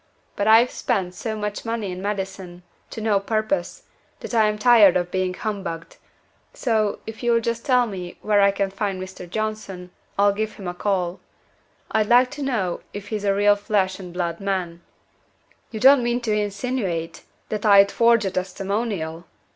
But 0.35 0.47
I've 0.47 0.71
spent 0.71 1.13
so 1.13 1.37
much 1.37 1.63
money 1.63 1.91
in 1.91 2.01
medicine, 2.01 2.63
to 2.89 3.01
no 3.01 3.19
purpose, 3.19 3.83
that 4.21 4.33
I 4.33 4.47
am 4.47 4.57
tired 4.57 4.97
of 4.97 5.11
being 5.11 5.35
humbugged: 5.35 5.97
so, 6.55 6.97
if 7.05 7.21
you'll 7.21 7.39
just 7.39 7.63
tell 7.65 7.85
me 7.85 8.17
where 8.23 8.41
I 8.41 8.49
can 8.49 8.71
find 8.71 8.99
this 8.99 9.13
Mr. 9.13 9.29
Johnson, 9.29 9.91
I'll 10.17 10.33
give 10.33 10.53
him 10.53 10.67
a 10.67 10.73
call. 10.73 11.19
I'd 11.91 12.07
like 12.09 12.31
to 12.31 12.41
know 12.41 12.79
if 12.93 13.09
he's 13.09 13.25
a 13.25 13.35
real 13.35 13.55
flesh 13.55 13.99
and 13.99 14.11
blood 14.11 14.39
man." 14.39 14.81
"You 15.69 15.79
don't 15.79 16.01
mean 16.01 16.19
to 16.21 16.33
insinuate 16.33 17.21
that 17.49 17.63
I'd 17.63 17.91
forge 17.91 18.25
a 18.25 18.31
testimonial?" 18.31 19.25